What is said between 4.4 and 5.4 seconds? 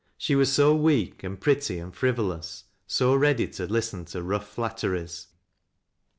flatteries.